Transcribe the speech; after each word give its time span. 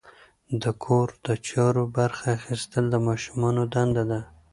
د 0.61 0.63
کور 0.83 1.07
د 1.25 1.27
چارو 1.47 1.83
برخه 1.97 2.25
اخیستل 2.39 2.83
د 2.89 2.95
ماشومانو 3.07 3.61
دنده 3.73 4.03
ده. 4.11 4.21